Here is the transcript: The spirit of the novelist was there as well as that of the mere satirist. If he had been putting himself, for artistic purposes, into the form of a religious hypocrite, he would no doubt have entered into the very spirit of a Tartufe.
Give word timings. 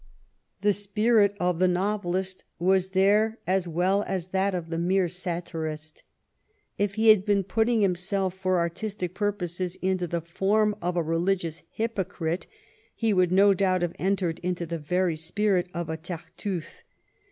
The 0.61 0.73
spirit 0.73 1.35
of 1.39 1.59
the 1.59 1.67
novelist 1.67 2.43
was 2.57 2.89
there 2.97 3.37
as 3.45 3.67
well 3.67 4.01
as 4.07 4.29
that 4.29 4.55
of 4.55 4.71
the 4.71 4.79
mere 4.79 5.07
satirist. 5.07 6.01
If 6.75 6.95
he 6.95 7.09
had 7.09 7.23
been 7.23 7.43
putting 7.43 7.81
himself, 7.81 8.33
for 8.33 8.57
artistic 8.57 9.13
purposes, 9.13 9.75
into 9.79 10.07
the 10.07 10.19
form 10.21 10.75
of 10.81 10.97
a 10.97 11.03
religious 11.03 11.61
hypocrite, 11.69 12.47
he 12.95 13.13
would 13.13 13.31
no 13.31 13.53
doubt 13.53 13.83
have 13.83 13.93
entered 13.99 14.39
into 14.39 14.65
the 14.65 14.79
very 14.79 15.15
spirit 15.15 15.69
of 15.71 15.87
a 15.87 15.97
Tartufe. 15.97 16.83